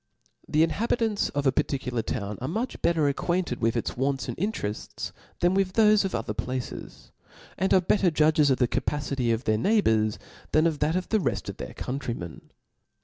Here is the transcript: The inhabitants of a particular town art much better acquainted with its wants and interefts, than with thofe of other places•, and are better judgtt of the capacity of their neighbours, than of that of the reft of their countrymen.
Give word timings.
The 0.49 0.63
inhabitants 0.63 1.29
of 1.29 1.45
a 1.45 1.51
particular 1.51 2.01
town 2.01 2.39
art 2.41 2.49
much 2.49 2.81
better 2.81 3.07
acquainted 3.07 3.61
with 3.61 3.77
its 3.77 3.95
wants 3.95 4.27
and 4.27 4.35
interefts, 4.35 5.11
than 5.41 5.53
with 5.53 5.73
thofe 5.73 6.03
of 6.03 6.15
other 6.15 6.33
places•, 6.33 7.11
and 7.55 7.71
are 7.71 7.81
better 7.81 8.09
judgtt 8.09 8.49
of 8.49 8.57
the 8.57 8.67
capacity 8.67 9.31
of 9.31 9.43
their 9.43 9.59
neighbours, 9.59 10.17
than 10.53 10.65
of 10.65 10.79
that 10.79 10.95
of 10.95 11.09
the 11.09 11.19
reft 11.19 11.49
of 11.49 11.57
their 11.57 11.75
countrymen. 11.75 12.49